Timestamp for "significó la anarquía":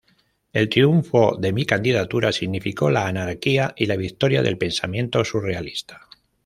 2.31-3.75